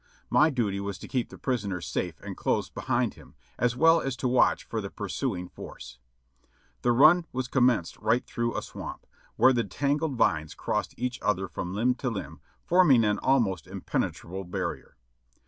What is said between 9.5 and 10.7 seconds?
the tangled vines